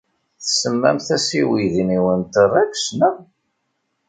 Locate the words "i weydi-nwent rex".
1.39-2.75